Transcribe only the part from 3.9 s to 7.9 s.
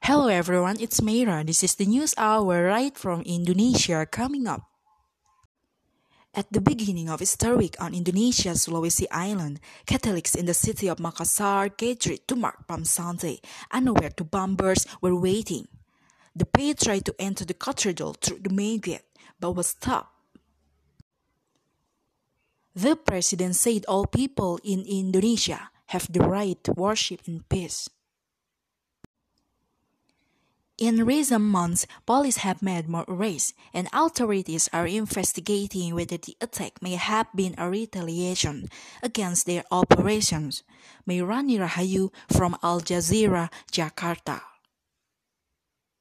coming up. At the beginning of Easter week